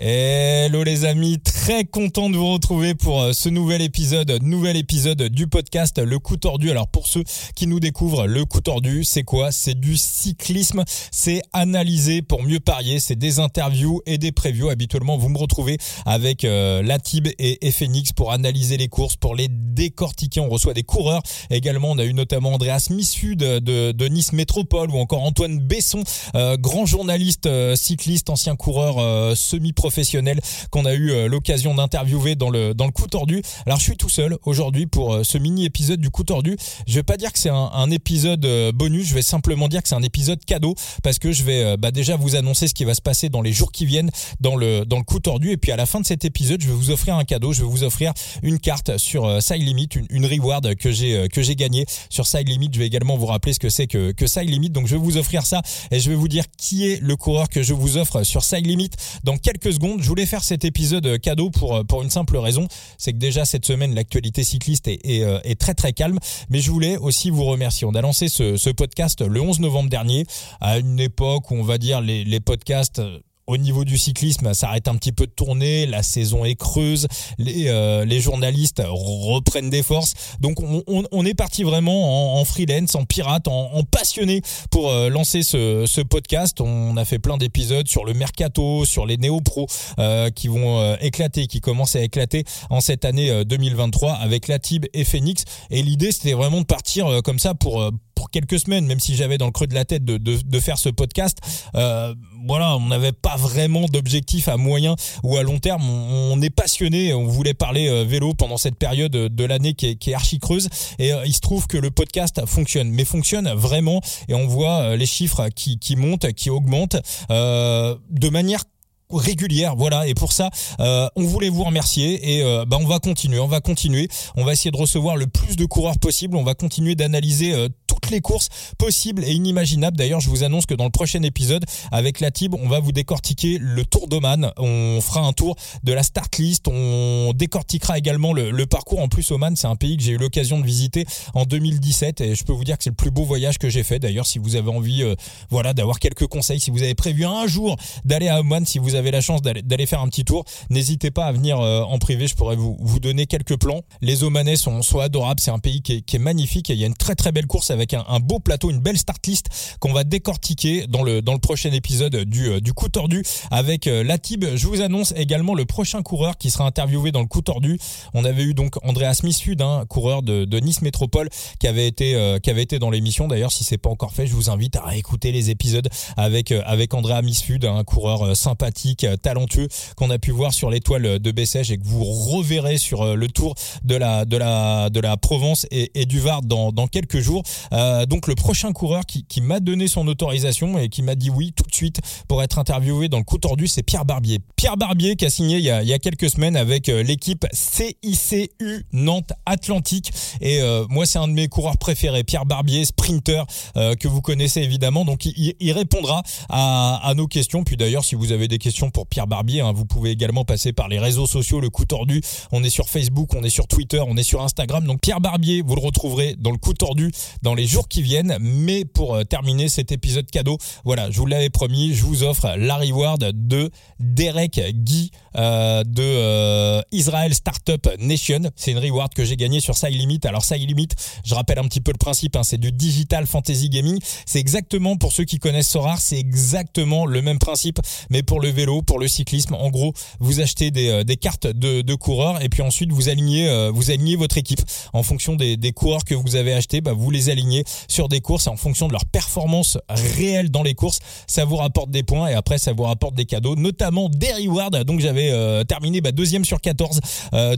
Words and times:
Hello 0.00 0.84
les 0.84 1.04
amis, 1.04 1.42
très 1.68 1.84
content 1.84 2.30
de 2.30 2.36
vous 2.38 2.50
retrouver 2.50 2.94
pour 2.94 3.20
euh, 3.20 3.32
ce 3.34 3.50
nouvel 3.50 3.82
épisode, 3.82 4.38
nouvel 4.42 4.74
épisode 4.78 5.24
du 5.24 5.48
podcast 5.48 5.98
Le 5.98 6.18
coup 6.18 6.38
tordu. 6.38 6.70
Alors 6.70 6.88
pour 6.88 7.06
ceux 7.06 7.24
qui 7.54 7.66
nous 7.66 7.78
découvrent, 7.78 8.26
le 8.26 8.46
coup 8.46 8.62
tordu, 8.62 9.04
c'est 9.04 9.22
quoi? 9.22 9.52
C'est 9.52 9.78
du 9.78 9.98
cyclisme, 9.98 10.82
c'est 11.10 11.42
analyser 11.52 12.22
pour 12.22 12.42
mieux 12.42 12.58
parier, 12.58 13.00
c'est 13.00 13.16
des 13.16 13.38
interviews 13.38 14.00
et 14.06 14.16
des 14.16 14.32
previews. 14.32 14.70
Habituellement, 14.70 15.18
vous 15.18 15.28
me 15.28 15.36
retrouvez 15.36 15.76
avec 16.06 16.46
euh, 16.46 16.82
Latib 16.82 17.28
et, 17.38 17.70
Phoenix 17.70 18.14
pour 18.14 18.32
analyser 18.32 18.78
les 18.78 18.88
courses, 18.88 19.16
pour 19.16 19.34
les 19.34 19.48
décortiquer. 19.50 20.40
On 20.40 20.48
reçoit 20.48 20.72
des 20.72 20.84
coureurs. 20.84 21.22
Également, 21.50 21.90
on 21.90 21.98
a 21.98 22.04
eu 22.04 22.14
notamment 22.14 22.54
Andreas 22.54 22.88
Missu 22.88 23.36
de, 23.36 23.58
de, 23.58 24.08
Nice 24.08 24.32
Métropole 24.32 24.90
ou 24.90 24.96
encore 24.96 25.22
Antoine 25.22 25.58
Besson, 25.58 26.02
euh, 26.34 26.56
grand 26.56 26.86
journaliste 26.86 27.44
euh, 27.44 27.76
cycliste, 27.76 28.30
ancien 28.30 28.56
coureur 28.56 29.36
semi-pro 29.36 29.88
professionnels 29.88 30.40
qu'on 30.70 30.86
a 30.86 30.94
eu 30.94 31.12
euh, 31.12 31.28
d'interviewer 31.74 32.34
dans 32.34 32.50
le 32.50 32.74
dans 32.74 32.86
le 32.86 32.92
coup 32.92 33.06
tordu. 33.06 33.42
Alors 33.66 33.78
je 33.78 33.84
suis 33.84 33.96
tout 33.96 34.08
seul 34.08 34.36
aujourd'hui 34.44 34.86
pour 34.86 35.14
euh, 35.14 35.24
ce 35.24 35.38
mini 35.38 35.64
épisode 35.64 36.00
du 36.00 36.10
coup 36.10 36.24
tordu. 36.24 36.56
Je 36.86 36.94
vais 36.94 37.02
pas 37.02 37.16
dire 37.16 37.32
que 37.32 37.38
c'est 37.38 37.50
un, 37.50 37.90
épisode 37.90 38.44
euh, 38.44 38.70
bonus, 38.70 39.08
je 39.08 39.14
vais 39.14 39.22
simplement 39.22 39.66
dire 39.68 39.82
que 39.82 39.88
c'est 39.88 39.94
un 39.94 40.02
épisode 40.02 40.44
cadeau 40.44 40.74
parce 41.02 41.18
que 41.18 41.32
je 41.32 41.42
vais 41.42 41.76
bah, 41.78 41.90
déjà 41.90 42.16
vous 42.16 42.36
annoncer 42.36 42.68
ce 42.68 42.74
qui 42.74 42.84
va 42.84 42.94
se 42.94 43.00
passer 43.00 43.30
dans 43.30 43.40
les 43.40 43.52
jours 43.52 43.72
qui 43.72 43.86
viennent 43.86 44.10
dans 44.40 44.56
le 44.56 44.84
dans 44.84 44.98
le 44.98 45.04
coup 45.04 45.20
tordu 45.20 45.50
et 45.50 45.56
puis 45.56 45.72
à 45.72 45.76
la 45.76 45.86
fin 45.86 46.00
de 46.00 46.06
cet 46.06 46.24
épisode, 46.24 46.60
je 46.60 46.68
vais 46.68 46.74
vous 46.74 46.90
offrir 46.90 47.16
un 47.16 47.24
cadeau, 47.24 47.52
je 47.52 47.62
vais 47.62 47.68
vous 47.68 47.84
offrir 47.84 48.12
une 48.42 48.58
carte 48.58 48.98
sur 48.98 49.42
Side 49.42 49.62
Limit, 49.62 49.88
une, 49.96 50.06
une 50.10 50.26
reward 50.26 50.74
que 50.74 50.92
j'ai 50.92 51.28
que 51.28 51.42
j'ai 51.42 51.56
gagné 51.56 51.86
sur 52.10 52.26
Side 52.26 52.48
Limit. 52.48 52.70
Je 52.72 52.78
vais 52.78 52.86
également 52.86 53.16
vous 53.16 53.26
rappeler 53.26 53.52
ce 53.52 53.58
que 53.58 53.70
c'est 53.70 53.86
que 53.86 54.12
que 54.12 54.26
Side 54.26 54.50
Limit. 54.50 54.70
Donc 54.70 54.86
je 54.86 54.96
vais 54.96 55.02
vous 55.02 55.16
offrir 55.16 55.46
ça 55.46 55.62
et 55.90 55.98
je 55.98 56.10
vais 56.10 56.16
vous 56.16 56.28
dire 56.28 56.44
qui 56.58 56.86
est 56.86 57.00
le 57.00 57.16
coureur 57.16 57.48
que 57.48 57.62
je 57.62 57.72
vous 57.72 57.96
offre 57.96 58.22
sur 58.22 58.44
Side 58.44 58.66
Limit 58.66 58.90
dans 59.24 59.38
quelques 59.38 59.78
je 60.00 60.08
voulais 60.08 60.26
faire 60.26 60.42
cet 60.42 60.64
épisode 60.64 61.06
euh, 61.06 61.18
euh, 61.62 61.84
pour 61.84 62.02
une 62.02 62.10
simple 62.10 62.36
raison, 62.36 62.66
c'est 62.96 63.12
que 63.12 63.18
déjà 63.18 63.44
cette 63.44 63.64
semaine 63.64 63.94
l'actualité 63.94 64.44
cycliste 64.44 64.88
euh, 64.88 65.40
est, 65.42 65.60
très 65.60 65.74
très 65.74 65.92
calme, 65.92 66.18
mais 66.48 66.60
je 66.60 66.70
voulais 66.70 66.96
aussi 66.96 67.30
vous 67.30 67.44
remercier. 67.44 67.86
On 67.86 67.94
a 67.94 68.00
lancé 68.00 68.28
ce, 68.28 68.70
podcast 68.70 69.22
le 69.22 69.40
11 69.40 69.60
novembre 69.60 69.88
dernier 69.88 70.26
à 70.60 70.78
une 70.78 71.00
époque 71.00 71.50
où 71.50 71.54
on 71.54 71.62
va 71.62 71.78
dire 71.78 72.00
les 72.00 72.40
podcasts 72.40 73.00
au 73.48 73.56
niveau 73.56 73.84
du 73.84 73.98
cyclisme, 73.98 74.52
ça 74.52 74.68
arrête 74.68 74.88
un 74.88 74.94
petit 74.96 75.10
peu 75.10 75.26
de 75.26 75.32
tourner, 75.32 75.86
la 75.86 76.02
saison 76.02 76.44
est 76.44 76.54
creuse, 76.54 77.08
les, 77.38 77.68
euh, 77.68 78.20
journalistes 78.20 78.82
reprennent 78.86 79.70
des 79.70 79.82
forces. 79.82 80.12
Donc 80.38 80.58
on, 80.60 81.24
est 81.24 81.34
parti 81.34 81.62
vraiment 81.62 82.38
en, 82.38 82.44
freelance, 82.44 82.94
en 82.94 83.04
pirate, 83.04 83.48
en, 83.48 83.70
en 83.72 83.82
passionné 83.84 84.42
pour 84.70 84.90
euh, 84.90 85.08
lancer 85.08 85.42
ce, 85.42 86.02
podcast. 86.02 86.60
On 86.60 86.96
a 86.96 87.04
fait 87.04 87.18
plein 87.18 87.38
d'épisodes 87.38 87.88
sur 87.88 88.04
le 88.04 88.12
mercato, 88.12 88.84
sur 88.84 89.06
les 89.06 89.16
néo-pros 89.16 89.66
euh, 89.98 90.30
qui 90.30 90.48
vont 90.48 90.96
éclater, 90.96 91.46
qui 91.46 91.60
commencent 91.60 91.96
à 91.96 92.02
éclater 92.02 92.44
en 92.70 92.80
cette 92.80 93.04
année 93.04 93.44
2023 93.44 94.12
avec 94.12 94.46
la 94.48 94.58
Tib 94.58 94.84
et 94.92 95.04
Phoenix. 95.04 95.44
Et 95.70 95.82
l'idée 95.82 96.12
c'était 96.12 96.34
vraiment 96.34 96.60
de 96.60 96.66
partir 96.66 97.22
comme 97.24 97.38
ça 97.38 97.54
pour 97.54 97.90
pour 98.18 98.30
quelques 98.30 98.58
semaines, 98.58 98.84
même 98.84 98.98
si 98.98 99.14
j'avais 99.14 99.38
dans 99.38 99.46
le 99.46 99.52
creux 99.52 99.68
de 99.68 99.74
la 99.74 99.84
tête 99.84 100.04
de, 100.04 100.16
de, 100.16 100.38
de 100.44 100.60
faire 100.60 100.76
ce 100.76 100.88
podcast. 100.88 101.38
Euh, 101.76 102.12
voilà, 102.48 102.76
on 102.76 102.88
n'avait 102.88 103.12
pas 103.12 103.36
vraiment 103.36 103.86
d'objectif 103.86 104.48
à 104.48 104.56
moyen 104.56 104.96
ou 105.22 105.36
à 105.36 105.44
long 105.44 105.60
terme. 105.60 105.88
On, 105.88 106.42
est 106.42 106.50
passionné, 106.50 107.14
on 107.14 107.26
voulait 107.26 107.54
parler 107.54 107.88
euh, 107.88 108.02
vélo 108.02 108.34
pendant 108.34 108.56
cette 108.56 108.74
période 108.74 109.12
de 109.12 109.44
l'année 109.44 109.74
qui 109.74 109.86
est, 109.86 109.94
qui 109.94 110.10
est 110.10 110.14
archi 110.14 110.40
creuse. 110.40 110.68
Et 110.98 111.12
euh, 111.12 111.24
il 111.26 111.32
se 111.32 111.38
trouve 111.38 111.68
que 111.68 111.76
le 111.76 111.92
podcast 111.92 112.44
fonctionne, 112.44 112.90
mais 112.90 113.04
fonctionne 113.04 113.48
vraiment. 113.50 114.00
Et 114.26 114.34
on 114.34 114.48
voit 114.48 114.80
euh, 114.80 114.96
les 114.96 115.06
chiffres 115.06 115.48
qui, 115.54 115.78
qui 115.78 115.94
montent, 115.94 116.32
qui 116.32 116.50
augmentent 116.50 116.96
de 117.30 118.28
manière 118.30 118.64
régulière 119.10 119.74
voilà 119.76 120.06
et 120.06 120.14
pour 120.14 120.32
ça 120.32 120.50
euh, 120.80 121.08
on 121.16 121.22
voulait 121.22 121.48
vous 121.48 121.64
remercier 121.64 122.36
et 122.36 122.42
euh, 122.42 122.64
bah, 122.66 122.76
on 122.80 122.86
va 122.86 122.98
continuer 122.98 123.38
on 123.38 123.46
va 123.46 123.60
continuer 123.60 124.08
on 124.36 124.44
va 124.44 124.52
essayer 124.52 124.70
de 124.70 124.76
recevoir 124.76 125.16
le 125.16 125.26
plus 125.26 125.56
de 125.56 125.64
coureurs 125.64 125.98
possible 125.98 126.36
on 126.36 126.42
va 126.42 126.54
continuer 126.54 126.94
d'analyser 126.94 127.54
euh, 127.54 127.68
les 128.10 128.20
courses 128.20 128.48
possibles 128.78 129.24
et 129.24 129.32
inimaginables. 129.32 129.96
D'ailleurs 129.96 130.20
je 130.20 130.28
vous 130.28 130.44
annonce 130.44 130.66
que 130.66 130.74
dans 130.74 130.84
le 130.84 130.90
prochain 130.90 131.22
épisode 131.22 131.64
avec 131.92 132.20
la 132.20 132.30
TIB 132.30 132.54
on 132.54 132.68
va 132.68 132.80
vous 132.80 132.92
décortiquer 132.92 133.58
le 133.60 133.84
Tour 133.84 134.08
d'Oman. 134.08 134.52
On 134.56 135.00
fera 135.00 135.20
un 135.20 135.32
tour 135.32 135.56
de 135.84 135.92
la 135.92 136.02
start 136.02 136.36
list. 136.38 136.68
On 136.68 137.32
décortiquera 137.34 137.98
également 137.98 138.32
le, 138.32 138.66
parcours. 138.66 139.00
En 139.00 139.08
plus 139.08 139.30
Oman 139.30 139.56
c'est 139.56 139.66
un 139.66 139.76
pays 139.76 139.96
que 139.96 140.02
j'ai 140.02 140.12
eu 140.12 140.18
l'occasion 140.18 140.58
de 140.60 140.64
visiter 140.64 141.06
en 141.34 141.44
2017 141.44 142.20
et 142.20 142.34
je 142.34 142.44
peux 142.44 142.52
vous 142.52 142.64
dire 142.64 142.76
que 142.76 142.84
c'est 142.84 142.90
le 142.90 142.96
plus 142.96 143.10
beau 143.10 143.24
voyage 143.24 143.58
que 143.58 143.68
j'ai 143.68 143.82
fait. 143.82 143.98
D'ailleurs 143.98 144.26
si 144.26 144.38
vous 144.38 144.56
avez 144.56 144.70
envie 144.70 145.04
voilà 145.50 145.72
d'avoir 145.74 145.98
quelques 145.98 146.26
conseils 146.26 146.60
si 146.60 146.70
vous 146.70 146.82
avez 146.82 146.94
prévu 146.94 147.24
un 147.24 147.46
jour 147.46 147.76
d'aller 148.04 148.28
à 148.28 148.40
Oman 148.40 148.64
si 148.66 148.78
vous 148.78 148.94
avez 148.94 149.10
la 149.10 149.20
chance 149.20 149.42
d'aller 149.42 149.86
faire 149.86 150.00
un 150.00 150.08
petit 150.08 150.24
tour, 150.24 150.44
n'hésitez 150.70 151.10
pas 151.10 151.26
à 151.26 151.32
venir 151.32 151.60
euh, 151.60 151.82
en 151.82 151.98
privé, 151.98 152.26
je 152.26 152.34
pourrais 152.34 152.56
vous, 152.56 152.76
vous 152.80 153.00
donner 153.00 153.26
quelques 153.26 153.58
plans. 153.58 153.82
Les 154.00 154.24
Omanais 154.24 154.56
sont, 154.56 154.82
sont 154.82 155.00
adorables, 155.00 155.40
c'est 155.40 155.50
un 155.50 155.58
pays 155.58 155.82
qui 155.82 155.94
est, 155.94 156.00
qui 156.02 156.16
est, 156.16 156.18
magnifique 156.18 156.70
et 156.70 156.74
il 156.74 156.80
y 156.80 156.84
a 156.84 156.86
une 156.86 156.94
très 156.94 157.14
très 157.14 157.32
belle 157.32 157.46
course 157.46 157.70
avec 157.70 157.94
un, 157.94 157.97
un 158.08 158.20
beau 158.20 158.38
plateau, 158.38 158.70
une 158.70 158.80
belle 158.80 158.98
start 158.98 159.26
list 159.26 159.76
qu'on 159.80 159.92
va 159.92 160.04
décortiquer 160.04 160.86
dans 160.86 161.02
le, 161.02 161.22
dans 161.22 161.32
le 161.32 161.38
prochain 161.38 161.72
épisode 161.72 162.16
du, 162.24 162.48
euh, 162.48 162.60
du 162.60 162.72
coup 162.72 162.88
tordu 162.88 163.24
avec 163.50 163.86
euh, 163.86 164.04
la 164.04 164.18
Tib. 164.18 164.44
Je 164.54 164.66
vous 164.66 164.80
annonce 164.80 165.12
également 165.16 165.54
le 165.54 165.64
prochain 165.64 166.02
coureur 166.02 166.36
qui 166.38 166.50
sera 166.50 166.64
interviewé 166.64 167.12
dans 167.12 167.20
le 167.20 167.26
coup 167.26 167.42
tordu. 167.42 167.78
On 168.14 168.24
avait 168.24 168.42
eu 168.42 168.54
donc 168.54 168.76
Andreas 168.84 169.14
Smithsud, 169.14 169.60
un 169.62 169.84
coureur 169.86 170.22
de, 170.22 170.44
de, 170.44 170.58
Nice 170.60 170.82
Métropole 170.82 171.28
qui 171.58 171.66
avait 171.66 171.86
été, 171.86 172.38
qui 172.42 172.50
avait 172.50 172.62
été 172.62 172.78
dans 172.78 172.90
l'émission. 172.90 173.28
D'ailleurs, 173.28 173.52
si 173.52 173.64
c'est 173.64 173.78
pas 173.78 173.90
encore 173.90 174.12
fait, 174.12 174.26
je 174.26 174.34
vous 174.34 174.50
invite 174.50 174.76
à 174.84 174.96
écouter 174.96 175.32
les 175.32 175.50
épisodes 175.50 175.88
avec, 176.16 176.52
avec 176.52 176.94
Andreas 176.94 177.20
Smithsud, 177.20 177.64
un 177.64 177.84
coureur 177.84 178.36
sympathique 178.36 179.04
euh, 179.04 179.16
talentueux 179.16 179.68
qu'on 179.96 180.10
a 180.10 180.18
pu 180.18 180.30
voir 180.30 180.52
sur 180.54 180.70
l'étoile 180.70 181.18
de 181.18 181.30
Bessèges 181.30 181.70
et 181.70 181.78
que 181.78 181.84
vous 181.84 182.04
reverrez 182.04 182.78
sur 182.78 183.02
euh, 183.02 183.14
le 183.14 183.28
tour 183.28 183.54
de 183.84 183.96
la 183.96 184.24
de 184.24 184.36
la 184.36 184.90
de 184.90 185.00
la 185.00 185.16
Provence 185.16 185.66
et, 185.70 186.06
du 186.06 186.20
Var 186.20 186.42
dans, 186.42 186.72
dans 186.72 186.86
quelques 186.86 187.18
jours. 187.18 187.42
Euh, 187.72 187.87
donc 188.06 188.26
le 188.26 188.34
prochain 188.34 188.72
coureur 188.72 189.04
qui, 189.06 189.40
m'a 189.40 189.60
donné 189.60 189.88
son 189.88 190.06
autorisation 190.08 190.78
et 190.78 190.88
qui 190.88 191.02
m'a 191.02 191.14
dit 191.14 191.30
oui 191.30 191.52
tout 191.54 191.64
de 191.68 191.74
suite 191.74 192.00
pour 192.26 192.42
être 192.42 192.58
interviewé 192.58 193.08
dans 193.08 193.18
le 193.18 193.24
coup 193.24 193.38
tordu, 193.38 193.66
c'est 193.66 193.82
Pierre 193.82 194.04
Barbier. 194.04 194.40
Pierre 194.56 194.76
Barbier 194.76 195.16
qui 195.16 195.24
a 195.24 195.30
signé 195.30 195.58
il 195.58 195.64
y 195.64 195.70
a, 195.70 195.98
quelques 195.98 196.30
semaines 196.30 196.56
avec 196.56 196.88
euh, 196.88 197.02
l'équipe 197.02 197.46
CICU 197.52 198.86
Nantes 198.92 199.32
Atlantique 199.46 200.12
et 200.40 200.60
moi 200.88 201.06
c'est 201.06 201.18
un 201.18 201.28
de 201.28 201.32
mes 201.32 201.48
coureurs 201.48 201.78
préférés, 201.78 202.24
Pierre 202.24 202.46
Barbier, 202.46 202.84
sprinter 202.84 203.44
que 203.74 204.08
vous 204.08 204.20
connaissez 204.20 204.60
évidemment. 204.60 205.04
Donc 205.04 205.24
il, 205.24 205.72
répondra 205.72 206.22
à, 206.48 207.00
à 207.02 207.14
nos 207.14 207.26
questions. 207.26 207.64
Puis 207.64 207.76
d'ailleurs 207.76 208.04
si 208.04 208.14
vous 208.14 208.32
avez 208.32 208.48
des 208.48 208.58
questions 208.58 208.90
pour 208.90 209.06
Pierre 209.06 209.26
Barbier. 209.26 209.60
Hein. 209.60 209.72
Vous 209.72 209.84
pouvez 209.84 210.10
également 210.10 210.44
passer 210.44 210.72
par 210.72 210.88
les 210.88 210.98
réseaux 210.98 211.26
sociaux, 211.26 211.60
le 211.60 211.70
coup 211.70 211.84
tordu. 211.84 212.20
On 212.52 212.62
est 212.64 212.70
sur 212.70 212.88
Facebook, 212.88 213.34
on 213.34 213.42
est 213.42 213.50
sur 213.50 213.66
Twitter, 213.66 214.00
on 214.06 214.16
est 214.16 214.22
sur 214.22 214.42
Instagram. 214.42 214.84
Donc 214.84 215.00
Pierre 215.00 215.20
Barbier, 215.20 215.62
vous 215.62 215.74
le 215.74 215.80
retrouverez 215.80 216.36
dans 216.38 216.50
le 216.50 216.58
coup 216.58 216.74
tordu 216.74 217.10
dans 217.42 217.54
les 217.54 217.66
jours 217.66 217.77
qui 217.86 218.02
viennent. 218.02 218.36
Mais 218.40 218.84
pour 218.84 219.14
euh, 219.14 219.24
terminer 219.24 219.68
cet 219.68 219.92
épisode 219.92 220.28
cadeau, 220.30 220.58
voilà, 220.84 221.10
je 221.10 221.18
vous 221.18 221.26
l'avais 221.26 221.50
promis, 221.50 221.94
je 221.94 222.04
vous 222.04 222.24
offre 222.24 222.56
la 222.56 222.76
reward 222.76 223.30
de 223.32 223.70
Derek 224.00 224.60
Guy 224.72 225.10
euh, 225.36 225.84
de 225.84 226.02
euh, 226.02 226.82
Israel 226.90 227.34
Startup 227.34 227.88
Nation. 228.00 228.40
C'est 228.56 228.72
une 228.72 228.78
reward 228.78 229.14
que 229.14 229.24
j'ai 229.24 229.36
gagnée 229.36 229.60
sur 229.60 229.74
Limit. 229.88 230.20
Alors 230.24 230.44
Limit, 230.50 230.88
je 231.24 231.34
rappelle 231.34 231.58
un 231.58 231.68
petit 231.68 231.80
peu 231.80 231.92
le 231.92 231.98
principe, 231.98 232.34
hein, 232.36 232.42
c'est 232.42 232.58
du 232.58 232.72
digital 232.72 233.26
fantasy 233.26 233.68
gaming. 233.68 233.98
C'est 234.26 234.40
exactement 234.40 234.96
pour 234.96 235.12
ceux 235.12 235.24
qui 235.24 235.38
connaissent 235.38 235.68
Sorar, 235.68 236.00
c'est 236.00 236.18
exactement 236.18 237.04
le 237.04 237.20
même 237.20 237.38
principe, 237.38 237.78
mais 238.10 238.22
pour 238.22 238.40
le 238.40 238.48
vélo 238.48 238.82
pour 238.82 238.98
le 238.98 239.06
cyclisme. 239.06 239.54
En 239.54 239.70
gros, 239.70 239.92
vous 240.18 240.40
achetez 240.40 240.70
des, 240.70 240.88
euh, 240.88 241.04
des 241.04 241.16
cartes 241.16 241.46
de, 241.46 241.82
de, 241.82 241.94
coureurs 241.94 242.42
et 242.42 242.48
puis 242.48 242.62
ensuite 242.62 242.90
vous 242.90 243.08
alignez, 243.08 243.48
euh, 243.48 243.70
vous 243.70 243.90
alignez 243.90 244.16
votre 244.16 244.38
équipe 244.38 244.60
en 244.92 245.02
fonction 245.02 245.36
des, 245.36 245.56
des 245.56 245.72
coureurs 245.72 246.04
que 246.04 246.14
vous 246.14 246.36
avez 246.36 246.54
achetés. 246.54 246.80
Bah, 246.80 246.92
vous 246.92 247.10
les 247.10 247.28
alignez 247.28 247.64
sur 247.88 248.08
des 248.08 248.20
courses 248.20 248.46
en 248.46 248.56
fonction 248.56 248.88
de 248.88 248.92
leur 248.92 249.04
performance 249.04 249.78
réelle 249.88 250.50
dans 250.50 250.62
les 250.62 250.74
courses, 250.74 251.00
ça 251.26 251.44
vous 251.44 251.56
rapporte 251.56 251.90
des 251.90 252.02
points 252.02 252.28
et 252.28 252.34
après 252.34 252.58
ça 252.58 252.72
vous 252.72 252.84
rapporte 252.84 253.14
des 253.14 253.24
cadeaux, 253.24 253.56
notamment 253.56 254.08
des 254.08 254.32
rewards. 254.32 254.84
Donc 254.84 255.00
j'avais 255.00 255.30
euh, 255.30 255.64
terminé 255.64 256.00
bah, 256.00 256.12
deuxième 256.12 256.44
sur 256.44 256.60
14 256.60 257.00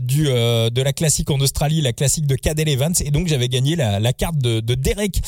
du 0.01 0.25
de 0.25 0.81
la 0.81 0.93
classique 0.93 1.29
en 1.31 1.39
Australie, 1.39 1.81
la 1.81 1.93
classique 1.93 2.27
de 2.27 2.35
Cadel 2.35 2.69
Evans 2.69 2.93
et 3.03 3.11
donc 3.11 3.27
j'avais 3.27 3.49
gagné 3.49 3.75
la, 3.75 3.99
la, 3.99 4.13
carte 4.13 4.37
de, 4.37 4.59
de 4.59 4.75
Derek 4.75 5.21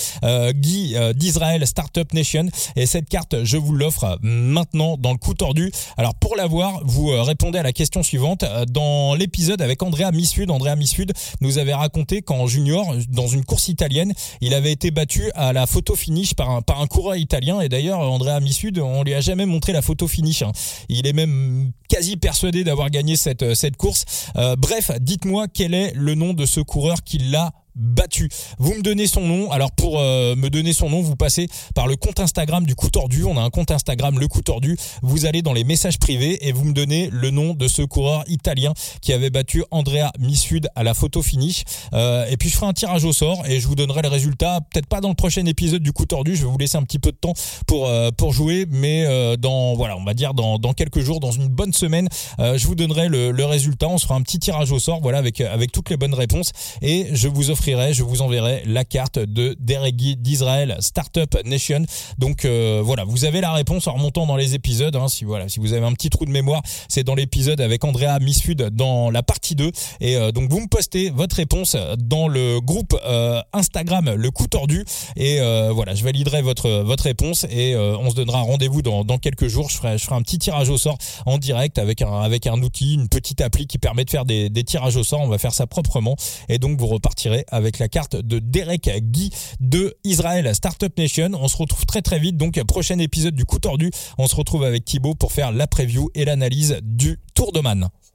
Guy 0.54 0.96
d'Israël 1.16 1.66
Startup 1.66 2.12
Nation 2.14 2.48
et 2.76 2.86
cette 2.86 3.10
carte 3.10 3.44
je 3.44 3.58
vous 3.58 3.74
l'offre 3.74 4.18
maintenant 4.22 4.98
dans 4.98 5.12
le 5.12 5.18
coup 5.18 5.34
tordu 5.34 5.72
alors 5.98 6.16
pour 6.16 6.36
l'avoir, 6.36 6.82
vous 6.86 7.12
euh, 7.12 7.22
répondez 7.22 7.60
à 7.60 7.64
la 7.64 7.74
question 7.74 8.04
suivante. 8.04 8.44
Euh, 8.44 8.66
dans 8.66 9.16
l'épisode 9.16 9.62
avec 9.62 9.82
Andrea 9.84 10.12
Missud, 10.12 10.50
Andrea 10.50 10.76
Missud 10.76 11.12
nous 11.42 11.58
avait 11.58 11.74
raconté 11.74 12.22
qu'en 12.22 12.48
junior, 12.48 12.96
dans 13.10 13.28
une 13.28 13.46
course 13.46 13.68
italienne, 13.68 14.14
il 14.42 14.54
avait 14.54 14.63
été 14.72 14.92
battu 14.92 15.30
à 15.36 15.54
la 15.54 15.66
photo 15.66 15.96
finish 15.96 16.34
par 16.34 16.50
un, 16.50 16.62
par 16.62 16.82
un 16.82 16.88
coureur 16.88 17.16
italien. 17.16 17.60
Et 17.62 17.70
d'ailleurs, 17.70 18.00
Andrea 18.00 18.40
Missud, 18.40 18.80
on 18.80 19.04
lui 19.04 19.14
a 19.14 19.22
jamais 19.22 19.46
montré 19.46 19.74
la 19.74 19.82
photo 19.82 20.08
finish. 20.08 20.42
Hein. 20.42 20.52
Il 20.90 21.06
est 21.08 21.14
même 21.14 21.72
quasi 21.90 22.18
persuadé 22.18 22.64
d'avoir 22.64 22.90
gagné 22.90 23.16
cette, 23.16 23.54
cette 23.54 23.78
course. 23.78 24.06
Euh, 24.36 24.56
bref, 24.56 24.92
dites-moi 25.00 25.48
quel 25.48 25.74
est 25.74 25.94
le 25.96 26.16
nom 26.16 26.34
de 26.34 26.46
ce 26.46 26.60
coureur 26.60 27.04
qui 27.04 27.18
l'a 27.18 27.52
battu. 27.76 28.30
Vous 28.60 28.74
me 28.76 28.82
donnez 28.82 29.08
son 29.08 29.22
nom. 29.22 29.52
Alors 29.52 29.72
pour 29.72 30.00
euh, 30.00 30.36
me 30.36 30.50
donner 30.50 30.74
son 30.74 30.90
nom, 30.90 31.02
vous 31.02 31.16
passez 31.16 31.48
par 31.76 31.88
le 31.88 31.96
compte 31.96 32.20
Instagram 32.20 32.66
du 32.66 32.76
coup 32.76 32.90
tordu. 32.90 33.24
On 33.24 33.38
a 33.38 33.42
un 33.42 33.50
compte 33.50 33.72
Instagram, 33.72 34.20
le 34.20 34.28
coup 34.28 34.42
tordu. 34.42 34.78
Vous 35.02 35.26
allez 35.26 35.42
dans 35.42 35.54
les 35.54 35.64
messages 35.64 36.00
privés 36.00 36.48
et 36.48 36.52
vous 36.52 36.66
me 36.66 36.74
donnez 36.74 37.10
le 37.12 37.32
nom 37.32 37.54
de 37.54 37.68
ce 37.68 37.82
coureur 37.82 38.24
italien 38.28 38.74
qui 39.02 39.14
avait 39.14 39.30
battu 39.30 39.64
Andrea 39.72 40.12
Missud 40.20 40.70
à 40.76 40.84
la 40.84 40.94
photo 40.94 41.22
finish. 41.22 41.64
Euh, 41.94 42.26
et 42.30 42.38
puis 42.38 42.50
je 42.50 42.56
ferai 42.56 42.68
un 42.68 42.74
tirage 42.74 43.04
au 43.06 43.14
sort 43.14 43.44
et 43.48 43.60
je 43.60 43.68
vous 43.68 43.76
donnerai 43.76 44.02
le 44.02 44.10
résultat. 44.10 44.60
Peut-être 44.72 44.88
pas 44.88 45.02
dans 45.02 45.10
le 45.10 45.16
prochain 45.16 45.46
épisode 45.46 45.82
du 45.82 45.92
coup 45.92 46.06
tordu. 46.06 46.36
Je 46.36 46.46
vais 46.46 46.52
vous 46.52 46.58
laisser 46.58 46.78
un 46.78 46.84
petit 46.84 47.00
peu 47.00 47.12
de 47.12 47.18
temps 47.18 47.34
pour 47.68 47.88
euh, 47.88 48.12
pour 48.12 48.34
jouer, 48.34 48.66
mais 48.70 49.06
dans 49.38 49.76
voilà, 49.76 49.98
on 49.98 50.04
va 50.04 50.14
dire 50.14 50.34
dans 50.34 50.60
dans 50.60 50.74
quelques 50.74 51.00
jours, 51.00 51.20
dans 51.20 51.32
une 51.32 51.48
bonne 51.48 51.74
semaine, 51.74 52.08
je 52.40 52.66
vous 52.68 52.76
donnerai 52.76 53.08
le, 53.08 53.32
le 53.32 53.46
résultat. 53.46 53.88
On 53.88 53.98
se 53.98 54.06
fera 54.06 54.16
un 54.16 54.22
petit 54.22 54.40
tirage 54.40 54.72
au 54.72 54.80
sort, 54.80 55.02
voilà, 55.02 55.18
avec 55.18 55.42
avec 55.42 55.72
toutes 55.72 55.90
les 55.90 55.98
bonnes 55.98 56.14
réponses 56.14 56.52
et 56.82 57.08
je 57.14 57.28
vous 57.28 57.50
offre 57.50 57.63
je 57.66 58.04
vous 58.04 58.22
enverrai 58.22 58.62
la 58.66 58.84
carte 58.84 59.20
de 59.20 59.56
Deregi 59.58 60.18
d'Israël 60.18 60.76
Startup 60.82 61.34
Nation. 61.46 61.86
Donc 62.18 62.44
euh, 62.44 62.82
voilà, 62.84 63.06
vous 63.06 63.24
avez 63.24 63.40
la 63.40 63.54
réponse 63.54 63.88
en 63.88 63.94
remontant 63.94 64.26
dans 64.26 64.36
les 64.36 64.54
épisodes. 64.54 64.96
Hein, 64.98 65.08
si 65.08 65.24
voilà, 65.24 65.48
si 65.48 65.62
vous 65.62 65.72
avez 65.72 65.86
un 65.86 65.94
petit 65.94 66.10
trou 66.10 66.26
de 66.26 66.32
mémoire, 66.32 66.62
c'est 66.90 67.06
dans 67.06 67.16
l'épisode 67.16 67.62
avec 67.62 67.86
Andrea 67.86 68.20
Misfud 68.20 68.62
dans 68.72 69.10
la 69.10 69.24
partie 69.24 69.56
2. 69.56 69.72
Et 70.02 70.18
euh, 70.18 70.34
donc 70.34 70.52
vous 70.52 70.60
me 70.60 70.68
postez 70.68 71.10
votre 71.10 71.38
réponse 71.38 71.78
dans 71.98 72.28
le 72.28 72.60
groupe 72.60 73.00
euh, 73.06 73.42
Instagram 73.54 74.14
Le 74.14 74.32
Coup 74.32 74.48
Tordu. 74.48 74.84
Et 75.16 75.40
voilà, 75.74 75.96
je 75.96 76.04
validerai 76.04 76.42
votre 76.42 76.70
votre 76.84 77.06
réponse 77.06 77.46
et 77.50 77.76
on 77.78 78.10
se 78.10 78.16
donnera 78.16 78.42
rendez-vous 78.42 78.82
dans, 78.82 79.06
dans 79.06 79.18
quelques 79.18 79.48
jours. 79.48 79.70
Je 79.70 79.78
ferai 79.78 79.98
je 79.98 80.04
ferai 80.04 80.16
un 80.16 80.22
petit 80.22 80.38
tirage 80.38 80.70
au 80.70 80.78
sort 80.78 80.98
en 81.26 81.38
direct 81.38 81.78
avec 81.78 82.02
un 82.02 82.22
avec 82.22 82.46
un 82.46 82.62
outil, 82.62 82.96
une 82.96 83.08
petite 83.08 83.40
appli 83.40 83.68
qui 83.68 83.78
permet 83.78 84.04
de 84.04 84.10
faire 84.10 84.26
des, 84.26 84.50
des 84.50 84.64
tirages 84.66 84.98
au 84.98 85.04
sort. 85.04 85.22
On 85.22 85.30
va 85.30 85.38
faire 85.38 85.54
ça 85.54 85.66
proprement 85.66 86.18
et 86.50 86.58
donc 86.58 86.78
vous 86.80 86.88
repartirez 86.88 87.46
avec 87.54 87.80
la 87.80 87.88
carte 87.88 88.16
de 88.16 88.40
Derek 88.40 88.90
Guy 89.02 89.30
de 89.60 89.96
Israel 90.04 90.54
Startup 90.54 90.96
Nation. 90.98 91.30
On 91.34 91.48
se 91.48 91.58
retrouve 91.58 91.86
très 91.86 92.02
très 92.02 92.20
vite. 92.20 92.36
Donc 92.36 92.62
prochain 92.64 93.00
épisode 93.00 93.36
du 93.36 93.46
coup 93.46 93.60
tordu. 93.60 93.92
On 94.18 94.28
se 94.28 94.36
retrouve 94.36 94.64
avec 94.64 94.86
Thibaut 94.86 95.16
pour 95.16 95.32
faire 95.32 95.52
la 95.52 95.68
preview 95.68 96.10
et 96.16 96.26
l'analyse 96.26 96.78
du 96.82 97.20
Tour 97.34 97.52
de 97.52 97.60
Man. 97.60 97.90